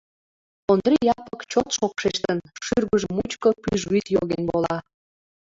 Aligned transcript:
Ондри 0.71 0.95
Япык 1.15 1.41
чот 1.51 1.67
шокшештын, 1.77 2.39
шӱргыжӧ 2.65 3.07
мучко 3.15 3.49
пӱжвӱд 3.63 4.05
йоген 4.15 4.43
вола. 4.49 4.77